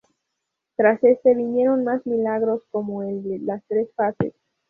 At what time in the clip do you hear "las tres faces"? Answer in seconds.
3.37-4.33